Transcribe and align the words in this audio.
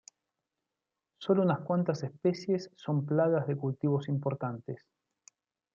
Sólo 1.19 1.43
unas 1.43 1.59
cuantas 1.59 2.01
especies 2.01 2.71
son 2.75 3.05
plagas 3.05 3.45
de 3.45 3.55
cultivos 3.55 4.09
importantes. 4.09 4.83